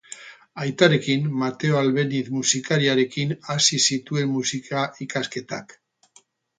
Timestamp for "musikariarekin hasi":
2.39-3.83